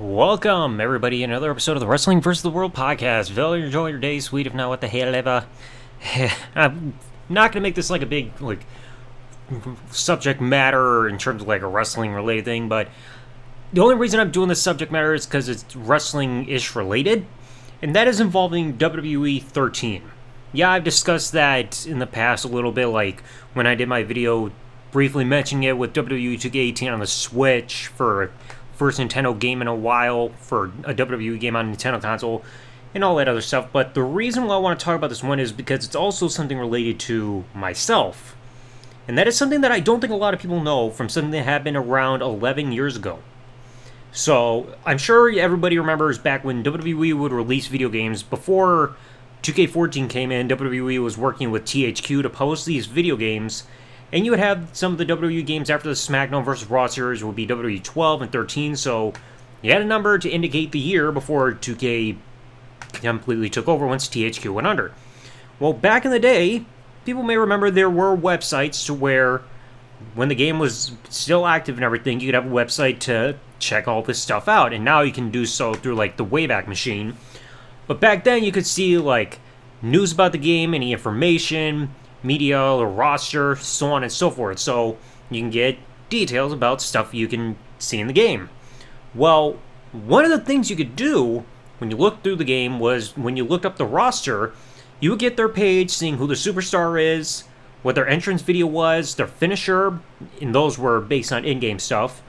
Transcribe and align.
Welcome, 0.00 0.80
everybody, 0.80 1.22
another 1.22 1.50
episode 1.50 1.72
of 1.72 1.80
the 1.80 1.86
Wrestling 1.86 2.22
vs. 2.22 2.42
the 2.42 2.48
World 2.48 2.72
podcast. 2.72 3.28
Value 3.28 3.66
enjoy 3.66 3.88
your 3.88 3.98
day, 3.98 4.18
sweet, 4.18 4.46
if 4.46 4.54
not 4.54 4.70
what 4.70 4.80
the 4.80 4.88
hell 4.88 5.14
ever. 5.14 5.44
I'm 6.54 6.94
not 7.28 7.52
gonna 7.52 7.62
make 7.62 7.74
this 7.74 7.90
like 7.90 8.00
a 8.00 8.06
big 8.06 8.40
like 8.40 8.64
subject 9.90 10.40
matter 10.40 11.06
in 11.06 11.18
terms 11.18 11.42
of 11.42 11.48
like 11.48 11.60
a 11.60 11.66
wrestling 11.66 12.14
related 12.14 12.46
thing, 12.46 12.66
but 12.66 12.88
the 13.74 13.82
only 13.82 13.94
reason 13.94 14.20
I'm 14.20 14.30
doing 14.30 14.48
this 14.48 14.62
subject 14.62 14.90
matter 14.90 15.12
is 15.12 15.26
because 15.26 15.50
it's 15.50 15.76
wrestling 15.76 16.48
ish 16.48 16.74
related, 16.74 17.26
and 17.82 17.94
that 17.94 18.08
is 18.08 18.20
involving 18.20 18.78
WWE 18.78 19.42
13. 19.42 20.02
Yeah, 20.54 20.70
I've 20.70 20.82
discussed 20.82 21.32
that 21.32 21.84
in 21.86 21.98
the 21.98 22.06
past 22.06 22.46
a 22.46 22.48
little 22.48 22.72
bit, 22.72 22.86
like 22.86 23.22
when 23.52 23.66
I 23.66 23.74
did 23.74 23.86
my 23.86 24.02
video 24.02 24.50
briefly 24.92 25.26
mentioning 25.26 25.64
it 25.64 25.76
with 25.76 25.92
WWE 25.92 26.36
2K18 26.36 26.90
on 26.90 27.00
the 27.00 27.06
Switch 27.06 27.88
for 27.88 28.32
first 28.80 28.98
Nintendo 28.98 29.38
game 29.38 29.60
in 29.60 29.68
a 29.68 29.74
while 29.74 30.30
for 30.38 30.72
a 30.84 30.94
WWE 30.94 31.38
game 31.38 31.54
on 31.54 31.76
Nintendo 31.76 32.00
console 32.00 32.42
and 32.94 33.04
all 33.04 33.14
that 33.16 33.28
other 33.28 33.42
stuff. 33.42 33.68
But 33.70 33.92
the 33.92 34.02
reason 34.02 34.46
why 34.46 34.54
I 34.54 34.58
want 34.58 34.80
to 34.80 34.82
talk 34.82 34.96
about 34.96 35.10
this 35.10 35.22
one 35.22 35.38
is 35.38 35.52
because 35.52 35.84
it's 35.84 35.94
also 35.94 36.28
something 36.28 36.56
related 36.56 36.98
to 37.00 37.44
myself. 37.54 38.34
And 39.06 39.18
that 39.18 39.28
is 39.28 39.36
something 39.36 39.60
that 39.60 39.70
I 39.70 39.80
don't 39.80 40.00
think 40.00 40.14
a 40.14 40.16
lot 40.16 40.32
of 40.32 40.40
people 40.40 40.62
know 40.62 40.88
from 40.88 41.10
something 41.10 41.30
that 41.32 41.42
happened 41.42 41.76
around 41.76 42.22
11 42.22 42.72
years 42.72 42.96
ago. 42.96 43.18
So, 44.12 44.74
I'm 44.86 44.96
sure 44.96 45.30
everybody 45.30 45.78
remembers 45.78 46.18
back 46.18 46.42
when 46.42 46.64
WWE 46.64 47.12
would 47.18 47.32
release 47.32 47.66
video 47.66 47.90
games 47.90 48.22
before 48.22 48.96
2K14 49.42 50.08
came 50.08 50.32
in, 50.32 50.48
WWE 50.48 51.02
was 51.04 51.18
working 51.18 51.50
with 51.50 51.66
THQ 51.66 52.22
to 52.22 52.30
post 52.30 52.64
these 52.64 52.86
video 52.86 53.16
games 53.16 53.64
and 54.12 54.24
you 54.24 54.32
would 54.32 54.40
have 54.40 54.68
some 54.72 54.92
of 54.92 54.98
the 54.98 55.06
WWE 55.06 55.44
games 55.46 55.70
after 55.70 55.88
the 55.88 55.94
SmackDown 55.94 56.44
vs. 56.44 56.68
Raw 56.68 56.86
series 56.86 57.22
would 57.22 57.36
be 57.36 57.46
WWE 57.46 57.82
12 57.82 58.22
and 58.22 58.32
13, 58.32 58.76
so 58.76 59.12
you 59.62 59.72
had 59.72 59.82
a 59.82 59.86
number 59.86 60.18
to 60.18 60.28
indicate 60.28 60.72
the 60.72 60.78
year 60.78 61.12
before 61.12 61.52
2K 61.52 62.16
completely 62.94 63.48
took 63.48 63.68
over 63.68 63.86
once 63.86 64.08
THQ 64.08 64.52
went 64.52 64.66
under. 64.66 64.92
Well, 65.58 65.72
back 65.72 66.04
in 66.04 66.10
the 66.10 66.18
day, 66.18 66.64
people 67.04 67.22
may 67.22 67.36
remember 67.36 67.70
there 67.70 67.90
were 67.90 68.16
websites 68.16 68.86
to 68.86 68.94
where 68.94 69.42
when 70.14 70.28
the 70.28 70.34
game 70.34 70.58
was 70.58 70.92
still 71.08 71.46
active 71.46 71.76
and 71.76 71.84
everything, 71.84 72.20
you 72.20 72.28
could 72.28 72.34
have 72.34 72.46
a 72.46 72.54
website 72.54 72.98
to 73.00 73.36
check 73.58 73.86
all 73.86 74.02
this 74.02 74.20
stuff 74.20 74.48
out, 74.48 74.72
and 74.72 74.84
now 74.84 75.02
you 75.02 75.12
can 75.12 75.30
do 75.30 75.44
so 75.46 75.74
through 75.74 75.94
like 75.94 76.16
the 76.16 76.24
Wayback 76.24 76.66
Machine. 76.66 77.16
But 77.86 78.00
back 78.00 78.24
then, 78.24 78.42
you 78.42 78.52
could 78.52 78.66
see 78.66 78.96
like 78.98 79.38
news 79.82 80.12
about 80.12 80.32
the 80.32 80.38
game, 80.38 80.74
any 80.74 80.92
information, 80.92 81.94
media 82.22 82.60
or 82.60 82.88
roster, 82.88 83.56
so 83.56 83.92
on 83.92 84.02
and 84.02 84.12
so 84.12 84.30
forth. 84.30 84.58
So 84.58 84.98
you 85.30 85.40
can 85.40 85.50
get 85.50 85.78
details 86.08 86.52
about 86.52 86.82
stuff 86.82 87.14
you 87.14 87.28
can 87.28 87.56
see 87.78 87.98
in 87.98 88.06
the 88.06 88.12
game. 88.12 88.50
Well, 89.14 89.58
one 89.92 90.24
of 90.24 90.30
the 90.30 90.40
things 90.40 90.70
you 90.70 90.76
could 90.76 90.96
do 90.96 91.44
when 91.78 91.90
you 91.90 91.96
look 91.96 92.22
through 92.22 92.36
the 92.36 92.44
game 92.44 92.78
was 92.78 93.16
when 93.16 93.36
you 93.36 93.44
looked 93.44 93.64
up 93.64 93.76
the 93.76 93.86
roster, 93.86 94.52
you 95.00 95.10
would 95.10 95.18
get 95.18 95.36
their 95.36 95.48
page 95.48 95.90
seeing 95.90 96.18
who 96.18 96.26
the 96.26 96.34
superstar 96.34 97.00
is, 97.02 97.44
what 97.82 97.94
their 97.94 98.06
entrance 98.06 98.42
video 98.42 98.66
was, 98.66 99.14
their 99.14 99.26
finisher, 99.26 99.98
and 100.40 100.54
those 100.54 100.78
were 100.78 101.00
based 101.00 101.32
on 101.32 101.44
in 101.44 101.58
game 101.58 101.78
stuff, 101.78 102.22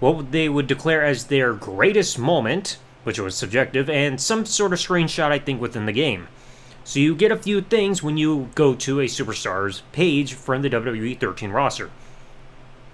what 0.00 0.30
they 0.32 0.48
would 0.48 0.66
declare 0.66 1.02
as 1.02 1.26
their 1.26 1.54
greatest 1.54 2.18
moment, 2.18 2.78
which 3.04 3.18
was 3.18 3.34
subjective, 3.34 3.88
and 3.88 4.20
some 4.20 4.44
sort 4.44 4.72
of 4.72 4.78
screenshot, 4.78 5.30
I 5.30 5.38
think, 5.38 5.60
within 5.60 5.86
the 5.86 5.92
game. 5.92 6.28
So 6.84 6.98
you 6.98 7.14
get 7.14 7.30
a 7.30 7.36
few 7.36 7.60
things 7.60 8.02
when 8.02 8.16
you 8.16 8.48
go 8.54 8.74
to 8.74 9.00
a 9.00 9.04
Superstars 9.04 9.82
page 9.92 10.34
from 10.34 10.62
the 10.62 10.70
WWE 10.70 11.18
13 11.18 11.50
roster. 11.50 11.90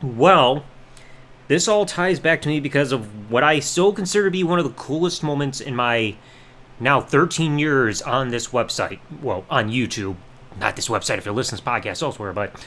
Well, 0.02 0.64
this 1.48 1.68
all 1.68 1.86
ties 1.86 2.18
back 2.18 2.42
to 2.42 2.48
me 2.48 2.60
because 2.60 2.92
of 2.92 3.30
what 3.30 3.44
I 3.44 3.60
still 3.60 3.92
consider 3.92 4.24
to 4.24 4.30
be 4.30 4.44
one 4.44 4.58
of 4.58 4.64
the 4.64 4.72
coolest 4.72 5.22
moments 5.22 5.60
in 5.60 5.76
my 5.76 6.16
now 6.80 7.00
13 7.00 7.58
years 7.58 8.02
on 8.02 8.28
this 8.28 8.48
website. 8.48 8.98
Well, 9.22 9.44
on 9.48 9.70
YouTube. 9.70 10.16
Not 10.58 10.76
this 10.76 10.88
website 10.88 11.18
if 11.18 11.24
you're 11.24 11.34
listening 11.34 11.58
to 11.58 11.64
this 11.64 11.72
podcast 11.72 12.02
elsewhere, 12.02 12.32
but 12.32 12.66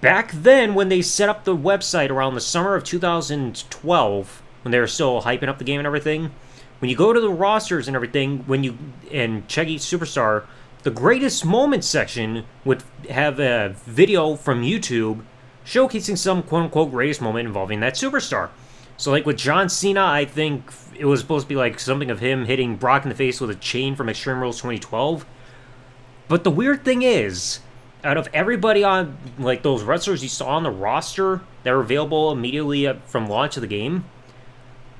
back 0.00 0.32
then 0.32 0.74
when 0.74 0.88
they 0.88 1.00
set 1.00 1.28
up 1.28 1.44
the 1.44 1.56
website 1.56 2.10
around 2.10 2.34
the 2.34 2.40
summer 2.40 2.74
of 2.74 2.84
2012, 2.84 4.42
when 4.62 4.72
they 4.72 4.80
were 4.80 4.86
still 4.86 5.22
hyping 5.22 5.48
up 5.48 5.58
the 5.58 5.64
game 5.64 5.80
and 5.80 5.86
everything, 5.86 6.32
when 6.80 6.90
you 6.90 6.96
go 6.96 7.12
to 7.12 7.20
the 7.20 7.30
rosters 7.30 7.88
and 7.88 7.94
everything, 7.94 8.44
when 8.46 8.64
you 8.64 8.78
and 9.12 9.46
check 9.48 9.68
each 9.68 9.82
superstar, 9.82 10.44
the 10.82 10.90
greatest 10.90 11.44
moments 11.44 11.86
section 11.86 12.44
would 12.64 12.82
have 13.10 13.40
a 13.40 13.74
video 13.84 14.36
from 14.36 14.62
YouTube 14.62 15.24
showcasing 15.64 16.16
some 16.16 16.42
quote 16.42 16.64
unquote 16.64 16.90
greatest 16.90 17.20
moment 17.20 17.46
involving 17.46 17.80
that 17.80 17.94
superstar. 17.94 18.50
So, 18.96 19.10
like 19.10 19.26
with 19.26 19.36
John 19.36 19.68
Cena, 19.68 20.04
I 20.04 20.24
think 20.24 20.72
it 20.96 21.04
was 21.04 21.20
supposed 21.20 21.44
to 21.44 21.48
be 21.48 21.56
like 21.56 21.78
something 21.78 22.10
of 22.10 22.20
him 22.20 22.46
hitting 22.46 22.76
Brock 22.76 23.04
in 23.04 23.08
the 23.08 23.14
face 23.14 23.40
with 23.40 23.50
a 23.50 23.54
chain 23.54 23.94
from 23.94 24.08
Extreme 24.08 24.40
Rules 24.40 24.56
2012. 24.56 25.24
But 26.26 26.44
the 26.44 26.50
weird 26.50 26.84
thing 26.84 27.02
is, 27.02 27.60
out 28.04 28.16
of 28.16 28.28
everybody 28.32 28.84
on 28.84 29.16
like 29.38 29.62
those 29.62 29.82
wrestlers 29.82 30.22
you 30.22 30.28
saw 30.28 30.48
on 30.48 30.62
the 30.62 30.70
roster 30.70 31.42
that 31.62 31.72
were 31.72 31.80
available 31.80 32.32
immediately 32.32 32.86
uh, 32.86 32.94
from 33.06 33.28
launch 33.28 33.56
of 33.56 33.60
the 33.60 33.68
game, 33.68 34.04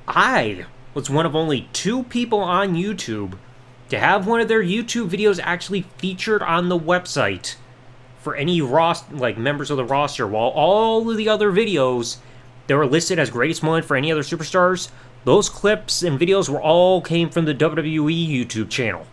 I 0.06 0.66
was 0.98 1.09
one 1.09 1.25
of 1.25 1.36
only 1.36 1.69
two 1.72 2.03
people 2.03 2.41
on 2.41 2.75
YouTube 2.75 3.34
to 3.88 4.00
have 4.00 4.26
one 4.26 4.41
of 4.41 4.48
their 4.48 4.64
YouTube 4.64 5.09
videos 5.09 5.38
actually 5.41 5.82
featured 5.97 6.42
on 6.42 6.69
the 6.69 6.76
website 6.76 7.54
for 8.19 8.34
any 8.34 8.60
roster, 8.60 9.14
like 9.14 9.38
members 9.38 9.70
of 9.70 9.76
the 9.76 9.84
roster, 9.84 10.26
while 10.26 10.48
all 10.48 11.09
of 11.09 11.16
the 11.16 11.28
other 11.28 11.53
videos 11.53 12.16
that 12.66 12.75
were 12.75 12.84
listed 12.84 13.16
as 13.16 13.31
greatest 13.31 13.62
moment 13.62 13.86
for 13.86 13.97
any 13.97 14.10
other 14.10 14.25
superstars, 14.25 14.91
those 15.22 15.48
clips 15.48 16.03
and 16.03 16.19
videos 16.19 16.48
were 16.48 16.60
all 16.60 17.00
came 17.00 17.30
from 17.30 17.44
the 17.44 17.54
WWE 17.54 18.28
YouTube 18.28 18.69
channel. 18.69 19.06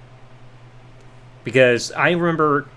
Because 1.43 1.91
I 1.91 2.09
remember 2.09 2.67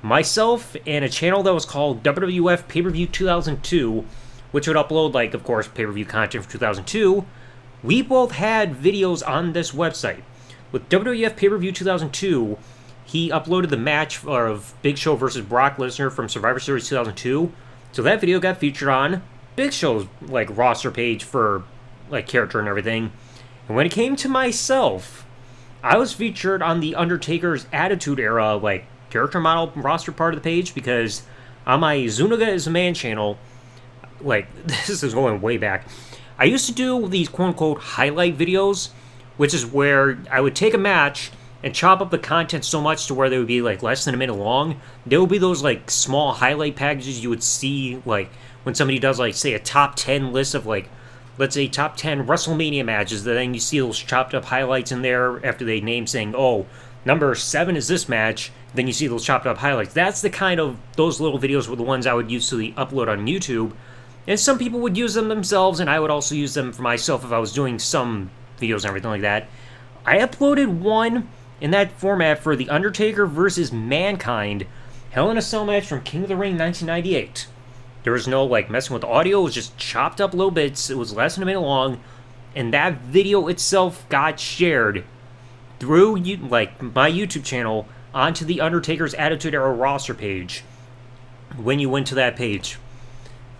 myself 0.00 0.76
and 0.86 1.04
a 1.04 1.08
channel 1.08 1.42
that 1.42 1.54
was 1.54 1.64
called 1.64 2.04
WWF 2.04 2.68
Pay 2.68 2.82
Per 2.82 2.90
View 2.90 3.08
2002, 3.08 4.04
which 4.52 4.68
would 4.68 4.76
upload, 4.76 5.12
like, 5.12 5.34
of 5.34 5.42
course, 5.42 5.66
pay 5.66 5.84
per 5.84 5.90
view 5.90 6.06
content 6.06 6.44
for 6.44 6.52
2002 6.52 7.26
we 7.84 8.00
both 8.00 8.32
had 8.32 8.74
videos 8.74 9.26
on 9.26 9.52
this 9.52 9.72
website. 9.72 10.22
With 10.72 10.88
WWF 10.88 11.36
Pay 11.36 11.50
Per 11.50 11.58
View 11.58 11.70
2002, 11.70 12.56
he 13.04 13.30
uploaded 13.30 13.68
the 13.68 13.76
match 13.76 14.24
of 14.24 14.74
Big 14.80 14.96
Show 14.96 15.14
versus 15.14 15.44
Brock 15.44 15.76
Lesnar 15.76 16.10
from 16.10 16.28
Survivor 16.28 16.58
Series 16.58 16.88
2002. 16.88 17.52
So 17.92 18.02
that 18.02 18.20
video 18.20 18.40
got 18.40 18.56
featured 18.56 18.88
on 18.88 19.22
Big 19.54 19.72
Show's 19.72 20.06
like 20.22 20.56
roster 20.56 20.90
page 20.90 21.22
for 21.22 21.62
like 22.10 22.26
character 22.26 22.58
and 22.58 22.66
everything. 22.66 23.12
And 23.68 23.76
when 23.76 23.86
it 23.86 23.92
came 23.92 24.16
to 24.16 24.28
myself, 24.28 25.26
I 25.82 25.98
was 25.98 26.14
featured 26.14 26.62
on 26.62 26.80
the 26.80 26.94
Undertaker's 26.94 27.66
Attitude 27.70 28.18
Era 28.18 28.56
like 28.56 28.86
character 29.10 29.38
model 29.38 29.70
roster 29.80 30.10
part 30.10 30.34
of 30.34 30.42
the 30.42 30.44
page 30.44 30.74
because 30.74 31.22
on 31.66 31.80
my 31.80 32.06
Zuniga 32.06 32.48
is 32.48 32.66
a 32.66 32.70
Man 32.70 32.94
channel, 32.94 33.38
like 34.22 34.48
this 34.66 35.02
is 35.02 35.12
going 35.12 35.42
way 35.42 35.58
back. 35.58 35.86
I 36.38 36.44
used 36.44 36.66
to 36.66 36.72
do 36.72 37.08
these 37.08 37.28
quote 37.28 37.48
unquote 37.48 37.78
highlight 37.78 38.36
videos, 38.36 38.90
which 39.36 39.54
is 39.54 39.64
where 39.64 40.18
I 40.30 40.40
would 40.40 40.56
take 40.56 40.74
a 40.74 40.78
match 40.78 41.30
and 41.62 41.74
chop 41.74 42.00
up 42.00 42.10
the 42.10 42.18
content 42.18 42.64
so 42.64 42.80
much 42.80 43.06
to 43.06 43.14
where 43.14 43.30
they 43.30 43.38
would 43.38 43.46
be 43.46 43.62
like 43.62 43.82
less 43.82 44.04
than 44.04 44.14
a 44.14 44.18
minute 44.18 44.34
long. 44.34 44.80
There 45.06 45.20
would 45.20 45.30
be 45.30 45.38
those 45.38 45.62
like 45.62 45.90
small 45.90 46.32
highlight 46.32 46.76
packages 46.76 47.22
you 47.22 47.30
would 47.30 47.42
see 47.42 48.02
like 48.04 48.30
when 48.64 48.74
somebody 48.74 48.98
does 48.98 49.18
like 49.18 49.34
say 49.34 49.54
a 49.54 49.58
top 49.58 49.94
10 49.94 50.32
list 50.32 50.54
of 50.54 50.66
like 50.66 50.88
let's 51.38 51.54
say 51.54 51.68
top 51.68 51.96
10 51.96 52.26
WrestleMania 52.26 52.84
matches, 52.84 53.24
that 53.24 53.34
then 53.34 53.54
you 53.54 53.60
see 53.60 53.78
those 53.78 53.98
chopped 53.98 54.34
up 54.34 54.44
highlights 54.44 54.92
in 54.92 55.02
there 55.02 55.44
after 55.44 55.64
they 55.64 55.80
name 55.80 56.06
saying, 56.06 56.34
"Oh, 56.36 56.66
number 57.04 57.34
7 57.34 57.76
is 57.76 57.88
this 57.88 58.08
match." 58.08 58.52
Then 58.74 58.86
you 58.86 58.92
see 58.92 59.06
those 59.06 59.24
chopped 59.24 59.46
up 59.46 59.58
highlights. 59.58 59.94
That's 59.94 60.20
the 60.20 60.30
kind 60.30 60.60
of 60.60 60.76
those 60.96 61.20
little 61.20 61.38
videos 61.38 61.68
were 61.68 61.76
the 61.76 61.82
ones 61.82 62.06
I 62.06 62.14
would 62.14 62.30
usually 62.30 62.72
upload 62.72 63.08
on 63.08 63.26
YouTube 63.26 63.72
and 64.26 64.38
some 64.38 64.58
people 64.58 64.80
would 64.80 64.96
use 64.96 65.14
them 65.14 65.28
themselves, 65.28 65.80
and 65.80 65.90
I 65.90 66.00
would 66.00 66.10
also 66.10 66.34
use 66.34 66.54
them 66.54 66.72
for 66.72 66.82
myself 66.82 67.24
if 67.24 67.32
I 67.32 67.38
was 67.38 67.52
doing 67.52 67.78
some 67.78 68.30
videos 68.58 68.76
and 68.78 68.86
everything 68.86 69.10
like 69.10 69.20
that. 69.22 69.48
I 70.06 70.18
uploaded 70.18 70.78
one 70.78 71.28
in 71.60 71.70
that 71.72 71.92
format 71.92 72.38
for 72.38 72.56
The 72.56 72.68
Undertaker 72.70 73.26
versus 73.26 73.72
Mankind 73.72 74.66
Hell 75.10 75.30
in 75.30 75.38
a 75.38 75.42
Cell 75.42 75.64
match 75.64 75.86
from 75.86 76.02
King 76.02 76.24
of 76.24 76.28
the 76.28 76.36
Ring 76.36 76.58
1998. 76.58 77.46
There 78.02 78.12
was 78.12 78.28
no 78.28 78.44
like 78.44 78.68
messing 78.68 78.94
with 78.94 79.04
audio, 79.04 79.40
it 79.40 79.44
was 79.44 79.54
just 79.54 79.78
chopped 79.78 80.20
up 80.20 80.34
little 80.34 80.50
bits. 80.50 80.90
It 80.90 80.98
was 80.98 81.14
less 81.14 81.34
than 81.36 81.42
a 81.42 81.46
minute 81.46 81.60
long, 81.60 82.00
and 82.54 82.74
that 82.74 83.00
video 83.00 83.46
itself 83.48 84.06
got 84.08 84.40
shared 84.40 85.04
through 85.78 86.16
you 86.16 86.36
like 86.36 86.82
my 86.82 87.10
YouTube 87.10 87.44
channel 87.44 87.88
onto 88.12 88.44
the 88.44 88.60
Undertaker's 88.60 89.14
Attitude 89.14 89.54
Era 89.54 89.72
roster 89.72 90.14
page 90.14 90.64
when 91.56 91.78
you 91.78 91.88
went 91.88 92.06
to 92.08 92.14
that 92.14 92.36
page. 92.36 92.78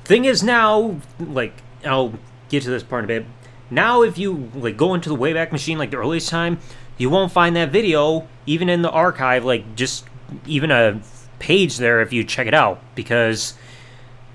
Thing 0.05 0.25
is 0.25 0.43
now, 0.43 1.01
like, 1.19 1.55
I'll 1.85 2.15
get 2.49 2.63
to 2.65 2.71
this 2.71 2.83
part 2.83 3.05
in 3.05 3.11
a 3.11 3.21
bit. 3.21 3.27
Now, 3.71 4.03
if 4.03 4.19
you 4.19 4.51
like 4.55 4.77
go 4.77 4.95
into 4.95 5.09
the 5.09 5.17
Wayback 5.17 5.51
Machine, 5.51 5.79
like 5.79 5.91
the 5.91 5.97
earliest 5.97 6.29
time, 6.29 6.59
you 6.99 7.11
won't 7.11 7.33
find 7.33 7.57
that 7.57 7.71
video 7.71 8.29
even 8.47 8.69
in 8.69 8.83
the 8.83 8.91
archive. 8.91 9.45
Like, 9.45 9.75
just 9.75 10.05
even 10.47 10.71
a 10.71 11.01
page 11.39 11.79
there 11.79 12.01
if 12.01 12.13
you 12.13 12.25
check 12.25 12.47
it 12.47 12.55
out, 12.55 12.81
because 12.95 13.55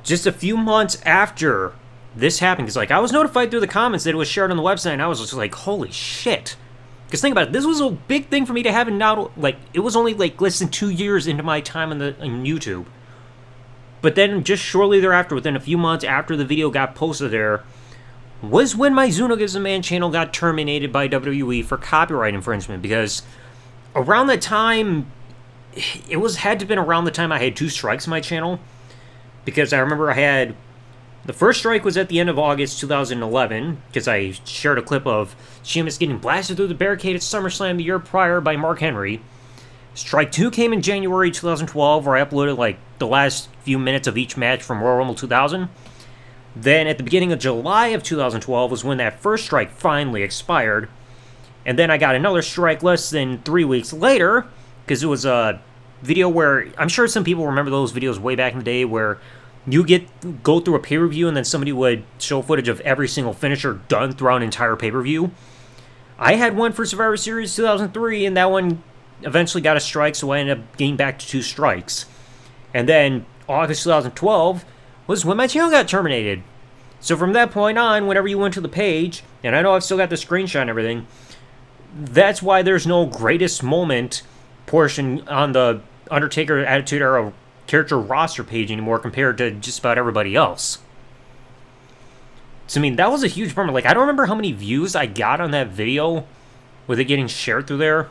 just 0.04 0.25
a 0.25 0.31
few 0.31 0.57
months 0.57 1.01
after 1.06 1.74
this 2.16 2.39
happened 2.39 2.66
because 2.66 2.75
like 2.75 2.92
I 2.92 3.00
was 3.00 3.12
notified 3.12 3.51
through 3.51 3.60
the 3.60 3.68
comments 3.68 4.04
that 4.06 4.12
it 4.12 4.18
was 4.18 4.27
shared 4.27 4.51
on 4.51 4.57
the 4.57 4.63
website, 4.63 4.94
and 4.94 5.01
I 5.01 5.07
was 5.07 5.19
just 5.19 5.33
like, 5.33 5.54
holy 5.54 5.92
shit. 5.92 6.56
Because 7.06 7.21
think 7.21 7.31
about 7.31 7.48
it, 7.48 7.54
this 7.54 7.66
was 7.66 7.81
a 7.81 7.89
big 7.89 8.27
thing 8.27 8.45
for 8.45 8.54
me 8.54 8.63
to 8.63 8.71
have 8.71 8.88
it 8.88 8.92
now. 8.92 9.31
Like 9.38 9.57
it 9.74 9.80
was 9.80 9.95
only 9.95 10.13
like 10.13 10.39
less 10.42 10.60
than 10.60 10.69
two 10.69 10.89
years 10.89 11.27
into 11.27 11.44
my 11.44 11.62
time 11.62 11.92
on 11.92 12.00
the 12.00 12.16
on 12.21 12.45
YouTube. 12.45 12.86
But 14.01 14.15
then 14.15 14.43
just 14.43 14.63
shortly 14.63 14.99
thereafter, 14.99 15.35
within 15.35 15.55
a 15.55 15.59
few 15.59 15.77
months 15.77 16.05
after 16.05 16.35
the 16.35 16.45
video 16.45 16.69
got 16.69 16.95
posted 16.95 17.31
there, 17.31 17.63
was 18.41 18.75
when 18.75 18.93
my 18.93 19.09
Zuno 19.09 19.35
Gives 19.35 19.55
a 19.55 19.59
Man 19.59 19.81
channel 19.81 20.09
got 20.09 20.33
terminated 20.33 20.91
by 20.93 21.07
WWE 21.07 21.65
for 21.65 21.77
copyright 21.77 22.33
infringement 22.33 22.81
because 22.81 23.21
around 23.95 24.27
that 24.27 24.41
time 24.41 25.11
it 26.09 26.17
was 26.17 26.37
had 26.37 26.59
to 26.59 26.65
been 26.65 26.79
around 26.79 27.05
the 27.05 27.11
time 27.11 27.31
I 27.31 27.39
had 27.39 27.55
two 27.55 27.69
strikes 27.69 28.07
on 28.07 28.11
my 28.11 28.21
channel 28.21 28.59
because 29.45 29.73
I 29.73 29.79
remember 29.79 30.09
I 30.09 30.15
had 30.15 30.55
the 31.25 31.33
first 31.33 31.59
strike 31.59 31.83
was 31.83 31.97
at 31.97 32.07
the 32.07 32.19
end 32.19 32.29
of 32.29 32.39
August 32.39 32.79
2011 32.79 33.81
because 33.87 34.07
I 34.07 34.31
shared 34.45 34.77
a 34.77 34.81
clip 34.81 35.05
of 35.05 35.35
Sheamus 35.61 35.97
getting 35.97 36.17
blasted 36.17 36.57
through 36.57 36.67
the 36.67 36.75
barricade 36.75 37.15
at 37.15 37.21
SummerSlam 37.21 37.77
the 37.77 37.83
year 37.83 37.99
prior 37.99 38.39
by 38.41 38.55
Mark 38.55 38.79
Henry. 38.79 39.21
Strike 39.93 40.31
2 40.31 40.49
came 40.49 40.71
in 40.71 40.81
January 40.81 41.29
2012 41.29 42.05
where 42.05 42.15
I 42.15 42.23
uploaded 42.23 42.57
like 42.57 42.77
the 42.99 43.07
last 43.07 43.49
few 43.61 43.79
minutes 43.79 44.07
of 44.07 44.17
each 44.17 44.37
match 44.37 44.61
from 44.61 44.81
Royal 44.81 44.97
Rumble 44.97 45.15
2000. 45.15 45.69
Then 46.55 46.87
at 46.87 46.97
the 46.97 47.03
beginning 47.03 47.31
of 47.31 47.39
July 47.39 47.87
of 47.87 48.03
2012 48.03 48.71
was 48.71 48.83
when 48.83 48.97
that 48.97 49.19
first 49.19 49.45
strike 49.45 49.71
finally 49.71 50.23
expired. 50.23 50.89
And 51.65 51.77
then 51.77 51.91
I 51.91 51.97
got 51.97 52.15
another 52.15 52.41
strike 52.41 52.83
less 52.83 53.09
than 53.09 53.41
three 53.43 53.65
weeks 53.65 53.93
later 53.93 54.47
because 54.85 55.03
it 55.03 55.07
was 55.07 55.25
a 55.25 55.61
video 56.01 56.29
where 56.29 56.67
I'm 56.77 56.89
sure 56.89 57.07
some 57.07 57.23
people 57.23 57.45
remember 57.45 57.71
those 57.71 57.93
videos 57.93 58.17
way 58.17 58.35
back 58.35 58.53
in 58.53 58.59
the 58.59 58.65
day 58.65 58.85
where 58.85 59.19
you 59.67 59.83
get 59.83 60.43
go 60.43 60.59
through 60.59 60.75
a 60.75 60.79
pay 60.79 60.97
per 60.97 61.07
view 61.07 61.27
and 61.27 61.35
then 61.35 61.43
somebody 61.43 61.71
would 61.71 62.03
show 62.17 62.41
footage 62.41 62.69
of 62.69 62.79
every 62.81 63.07
single 63.07 63.33
finisher 63.33 63.81
done 63.87 64.13
throughout 64.13 64.37
an 64.37 64.43
entire 64.43 64.75
pay 64.75 64.91
per 64.91 65.01
view. 65.01 65.31
I 66.17 66.35
had 66.35 66.57
one 66.57 66.73
for 66.73 66.85
Survivor 66.85 67.15
Series 67.15 67.55
2003, 67.55 68.25
and 68.25 68.35
that 68.35 68.51
one 68.51 68.83
eventually 69.21 69.61
got 69.61 69.77
a 69.77 69.79
strike, 69.79 70.15
so 70.15 70.31
I 70.31 70.39
ended 70.39 70.59
up 70.59 70.77
getting 70.77 70.97
back 70.97 71.17
to 71.19 71.27
two 71.27 71.41
strikes. 71.41 72.05
And 72.74 72.88
then 72.88 73.25
August 73.48 73.83
2012 73.83 74.66
was 75.07 75.25
when 75.25 75.38
my 75.38 75.48
channel 75.48 75.71
got 75.71 75.88
terminated. 75.88 76.44
So 77.00 77.16
from 77.16 77.33
that 77.33 77.51
point 77.51 77.77
on, 77.77 78.07
whenever 78.07 78.27
you 78.27 78.38
went 78.38 78.54
to 78.56 78.62
the 78.62 78.69
page, 78.69 79.24
and 79.44 79.56
I 79.56 79.62
know 79.62 79.74
I've 79.74 79.83
still 79.83 79.98
got 79.98 80.10
the 80.10 80.16
screenshot 80.16 80.62
and 80.62 80.69
everything, 80.69 81.07
that's 81.95 82.42
why 82.42 82.62
there's 82.62 82.86
no 82.86 83.06
greatest 83.06 83.63
moment 83.63 84.21
portion 84.66 85.27
on 85.27 85.54
the 85.54 85.81
Undertaker 86.12 86.60
Attitude 86.60 87.01
Era 87.01 87.33
character 87.68 88.00
roster 88.00 88.44
page 88.44 88.71
anymore 88.71 89.00
compared 89.00 89.38
to 89.38 89.51
just 89.51 89.80
about 89.80 89.98
everybody 89.98 90.36
else. 90.36 90.80
So 92.68 92.80
I 92.80 92.81
mean, 92.81 92.98
that 92.98 93.10
was 93.10 93.24
a 93.24 93.27
huge 93.27 93.56
bummer. 93.56 93.71
Like 93.71 93.86
I 93.86 93.94
don't 93.94 94.01
remember 94.01 94.25
how 94.25 94.36
many 94.36 94.51
views 94.51 94.95
I 94.95 95.07
got 95.07 95.42
on 95.42 95.51
that 95.51 95.69
video 95.69 96.27
with 96.86 97.00
it 97.00 97.06
getting 97.06 97.27
shared 97.27 97.68
through 97.68 97.77
there. 97.77 98.10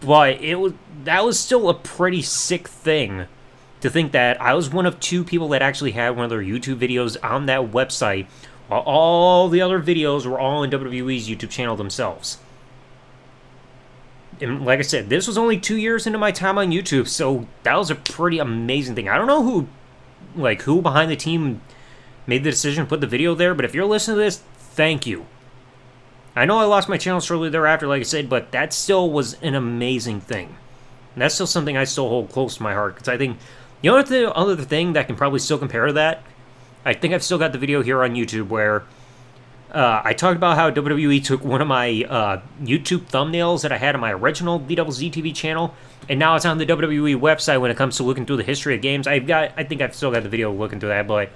But 0.00 0.40
it 0.40 0.56
was 0.56 0.72
that 1.04 1.24
was 1.24 1.38
still 1.38 1.68
a 1.68 1.74
pretty 1.74 2.22
sick 2.22 2.66
thing 2.66 3.26
to 3.84 3.90
think 3.90 4.12
that 4.12 4.40
I 4.42 4.54
was 4.54 4.68
one 4.68 4.86
of 4.86 4.98
two 4.98 5.22
people 5.24 5.48
that 5.50 5.62
actually 5.62 5.92
had 5.92 6.16
one 6.16 6.24
of 6.24 6.30
their 6.30 6.42
YouTube 6.42 6.78
videos 6.78 7.16
on 7.22 7.46
that 7.46 7.70
website 7.70 8.26
while 8.68 8.80
all 8.80 9.48
the 9.48 9.60
other 9.60 9.80
videos 9.80 10.26
were 10.26 10.40
all 10.40 10.62
in 10.62 10.70
WWE's 10.70 11.28
YouTube 11.28 11.50
channel 11.50 11.76
themselves 11.76 12.38
and 14.40 14.64
like 14.64 14.78
I 14.78 14.82
said, 14.82 15.08
this 15.08 15.26
was 15.26 15.38
only 15.38 15.58
two 15.58 15.76
years 15.76 16.06
into 16.06 16.18
my 16.18 16.32
time 16.32 16.58
on 16.58 16.70
YouTube, 16.70 17.08
so 17.08 17.46
that 17.62 17.76
was 17.76 17.90
a 17.90 17.94
pretty 17.94 18.38
amazing 18.38 18.94
thing. 18.94 19.08
I 19.08 19.16
don't 19.16 19.26
know 19.26 19.42
who, 19.42 19.68
like, 20.34 20.62
who 20.62 20.82
behind 20.82 21.10
the 21.10 21.16
team 21.16 21.60
made 22.26 22.44
the 22.44 22.50
decision 22.50 22.84
to 22.84 22.88
put 22.88 23.00
the 23.00 23.06
video 23.06 23.34
there, 23.34 23.54
but 23.54 23.64
if 23.64 23.74
you're 23.74 23.84
listening 23.84 24.16
to 24.16 24.22
this, 24.22 24.42
thank 24.56 25.06
you. 25.06 25.26
I 26.36 26.46
know 26.46 26.58
I 26.58 26.64
lost 26.64 26.88
my 26.88 26.96
channel 26.96 27.20
shortly 27.20 27.48
thereafter, 27.48 27.86
like 27.86 28.00
I 28.00 28.04
said, 28.04 28.28
but 28.28 28.50
that 28.52 28.72
still 28.72 29.10
was 29.10 29.34
an 29.40 29.54
amazing 29.54 30.20
thing. 30.20 30.56
And 31.14 31.22
that's 31.22 31.34
still 31.34 31.46
something 31.46 31.76
I 31.76 31.84
still 31.84 32.08
hold 32.08 32.30
close 32.30 32.56
to 32.56 32.62
my 32.62 32.74
heart, 32.74 32.94
because 32.94 33.08
I 33.08 33.16
think 33.16 33.38
the 33.84 33.90
only 33.90 34.32
other 34.34 34.56
thing 34.56 34.94
that 34.94 35.06
can 35.06 35.14
probably 35.14 35.38
still 35.38 35.58
compare 35.58 35.84
to 35.86 35.92
that, 35.92 36.22
I 36.86 36.94
think 36.94 37.12
I've 37.12 37.22
still 37.22 37.38
got 37.38 37.52
the 37.52 37.58
video 37.58 37.82
here 37.82 38.02
on 38.02 38.14
YouTube 38.14 38.48
where 38.48 38.84
uh, 39.72 40.00
I 40.02 40.14
talked 40.14 40.36
about 40.36 40.56
how 40.56 40.70
WWE 40.70 41.22
took 41.22 41.44
one 41.44 41.60
of 41.60 41.68
my 41.68 42.04
uh, 42.08 42.40
YouTube 42.62 43.10
thumbnails 43.10 43.62
that 43.62 43.72
I 43.72 43.76
had 43.76 43.94
on 43.94 44.00
my 44.00 44.12
original 44.12 44.58
DWZ 44.58 45.12
TV 45.12 45.34
channel, 45.34 45.74
and 46.08 46.18
now 46.18 46.34
it's 46.34 46.46
on 46.46 46.58
the 46.58 46.64
WWE 46.64 47.18
website 47.20 47.60
when 47.60 47.70
it 47.70 47.76
comes 47.76 47.96
to 47.98 48.04
looking 48.04 48.24
through 48.24 48.38
the 48.38 48.44
history 48.44 48.74
of 48.74 48.80
games. 48.80 49.06
I've 49.06 49.26
got, 49.26 49.52
I 49.56 49.64
think 49.64 49.82
I've 49.82 49.94
still 49.94 50.10
got 50.10 50.22
the 50.22 50.28
video 50.28 50.52
looking 50.52 50.80
through 50.80 50.90
that, 50.90 51.06
but 51.06 51.30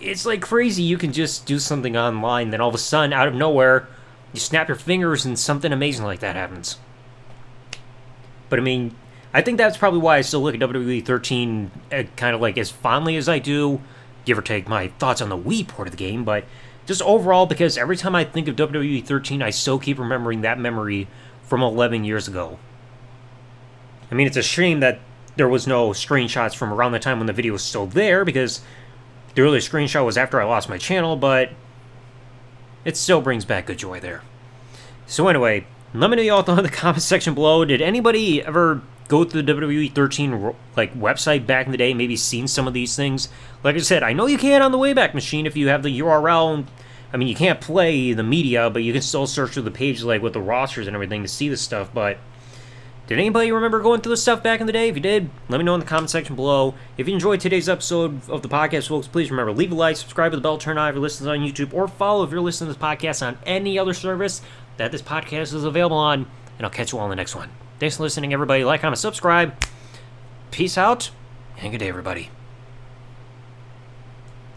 it's 0.00 0.26
like 0.26 0.42
crazy. 0.42 0.82
You 0.82 0.98
can 0.98 1.12
just 1.12 1.46
do 1.46 1.58
something 1.58 1.96
online, 1.96 2.50
then 2.50 2.60
all 2.60 2.68
of 2.68 2.74
a 2.74 2.78
sudden, 2.78 3.14
out 3.14 3.28
of 3.28 3.34
nowhere, 3.34 3.88
you 4.34 4.40
snap 4.40 4.68
your 4.68 4.76
fingers 4.76 5.24
and 5.24 5.38
something 5.38 5.72
amazing 5.72 6.04
like 6.04 6.20
that 6.20 6.36
happens. 6.36 6.76
But 8.48 8.58
I 8.58 8.62
mean, 8.62 8.94
I 9.34 9.40
think 9.40 9.58
that's 9.58 9.76
probably 9.76 10.00
why 10.00 10.18
I 10.18 10.20
still 10.20 10.42
look 10.42 10.54
at 10.54 10.60
WWE 10.60 11.04
13 11.04 11.70
uh, 11.90 12.02
kind 12.16 12.34
of 12.34 12.40
like 12.40 12.58
as 12.58 12.70
fondly 12.70 13.16
as 13.16 13.28
I 13.28 13.38
do, 13.38 13.80
give 14.24 14.38
or 14.38 14.42
take 14.42 14.68
my 14.68 14.88
thoughts 14.88 15.22
on 15.22 15.28
the 15.28 15.38
Wii 15.38 15.66
port 15.66 15.88
of 15.88 15.92
the 15.92 15.96
game, 15.96 16.24
but 16.24 16.44
just 16.84 17.00
overall 17.02 17.46
because 17.46 17.78
every 17.78 17.96
time 17.96 18.14
I 18.14 18.24
think 18.24 18.48
of 18.48 18.56
WWE 18.56 19.04
13, 19.04 19.42
I 19.42 19.50
still 19.50 19.78
keep 19.78 19.98
remembering 19.98 20.42
that 20.42 20.58
memory 20.58 21.08
from 21.42 21.62
11 21.62 22.04
years 22.04 22.28
ago. 22.28 22.58
I 24.10 24.14
mean, 24.14 24.26
it's 24.26 24.36
a 24.36 24.42
shame 24.42 24.80
that 24.80 25.00
there 25.36 25.48
was 25.48 25.66
no 25.66 25.90
screenshots 25.90 26.54
from 26.54 26.72
around 26.72 26.92
the 26.92 26.98
time 26.98 27.18
when 27.18 27.26
the 27.26 27.32
video 27.32 27.54
was 27.54 27.62
still 27.62 27.86
there 27.86 28.24
because 28.24 28.60
the 29.34 29.42
early 29.42 29.58
screenshot 29.58 30.04
was 30.04 30.18
after 30.18 30.40
I 30.40 30.44
lost 30.44 30.68
my 30.68 30.76
channel, 30.76 31.16
but 31.16 31.50
it 32.84 32.96
still 32.96 33.22
brings 33.22 33.46
back 33.46 33.66
good 33.66 33.78
joy 33.78 34.00
there. 34.00 34.22
So 35.06 35.26
anyway, 35.28 35.66
let 35.94 36.10
me 36.10 36.16
know 36.16 36.22
y'all 36.22 36.42
thought 36.42 36.58
in 36.58 36.64
the 36.64 36.70
comment 36.70 37.02
section 37.02 37.34
below. 37.34 37.64
Did 37.64 37.80
anybody 37.80 38.42
ever 38.42 38.82
go 39.08 39.24
to 39.24 39.42
the 39.42 39.52
WWE 39.52 39.92
13 39.92 40.54
like 40.76 40.94
website 40.94 41.46
back 41.46 41.66
in 41.66 41.72
the 41.72 41.78
day, 41.78 41.94
maybe 41.94 42.16
seen 42.16 42.48
some 42.48 42.66
of 42.66 42.74
these 42.74 42.96
things. 42.96 43.28
Like 43.62 43.76
I 43.76 43.80
said, 43.80 44.02
I 44.02 44.12
know 44.12 44.26
you 44.26 44.38
can 44.38 44.62
on 44.62 44.72
the 44.72 44.78
Wayback 44.78 45.14
Machine 45.14 45.46
if 45.46 45.56
you 45.56 45.68
have 45.68 45.82
the 45.82 46.00
URL. 46.00 46.66
I 47.12 47.16
mean, 47.16 47.28
you 47.28 47.34
can't 47.34 47.60
play 47.60 48.12
the 48.14 48.22
media, 48.22 48.70
but 48.70 48.82
you 48.82 48.92
can 48.92 49.02
still 49.02 49.26
search 49.26 49.52
through 49.52 49.64
the 49.64 49.70
page 49.70 50.02
like 50.02 50.22
with 50.22 50.32
the 50.32 50.40
rosters 50.40 50.86
and 50.86 50.94
everything 50.94 51.22
to 51.22 51.28
see 51.28 51.48
the 51.48 51.58
stuff. 51.58 51.90
But 51.92 52.18
did 53.06 53.18
anybody 53.18 53.52
remember 53.52 53.80
going 53.80 54.00
through 54.00 54.12
this 54.12 54.22
stuff 54.22 54.42
back 54.42 54.60
in 54.60 54.66
the 54.66 54.72
day? 54.72 54.88
If 54.88 54.94
you 54.94 55.02
did, 55.02 55.28
let 55.50 55.58
me 55.58 55.64
know 55.64 55.74
in 55.74 55.80
the 55.80 55.86
comment 55.86 56.08
section 56.08 56.36
below. 56.36 56.74
If 56.96 57.08
you 57.08 57.14
enjoyed 57.14 57.40
today's 57.40 57.68
episode 57.68 58.26
of 58.30 58.40
the 58.42 58.48
podcast, 58.48 58.88
folks, 58.88 59.08
please 59.08 59.30
remember 59.30 59.52
leave 59.52 59.72
a 59.72 59.74
like, 59.74 59.96
subscribe 59.96 60.32
with 60.32 60.38
the 60.38 60.42
bell 60.42 60.56
turn 60.56 60.78
on 60.78 60.88
if 60.88 60.94
you're 60.94 61.02
listening 61.02 61.28
on 61.28 61.46
YouTube, 61.46 61.74
or 61.74 61.88
follow 61.88 62.24
if 62.24 62.30
you're 62.30 62.40
listening 62.40 62.72
to 62.72 62.78
this 62.78 62.82
podcast 62.82 63.26
on 63.26 63.36
any 63.44 63.78
other 63.78 63.92
service 63.92 64.40
that 64.78 64.92
this 64.92 65.02
podcast 65.02 65.52
is 65.52 65.64
available 65.64 65.98
on. 65.98 66.26
And 66.56 66.64
I'll 66.64 66.70
catch 66.70 66.92
you 66.92 66.98
all 66.98 67.04
in 67.06 67.10
the 67.10 67.16
next 67.16 67.34
one. 67.34 67.50
Thanks 67.82 67.96
for 67.96 68.04
listening, 68.04 68.32
everybody. 68.32 68.62
Like, 68.62 68.80
comment, 68.80 68.96
subscribe. 68.96 69.54
Peace 70.52 70.78
out, 70.78 71.10
and 71.58 71.72
good 71.72 71.78
day, 71.78 71.88
everybody. 71.88 72.30